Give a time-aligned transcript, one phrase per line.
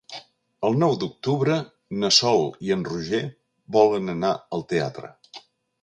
[0.69, 1.57] El nou d'octubre
[2.05, 3.23] na Sol i en Roger
[3.79, 5.17] volen anar al teatre.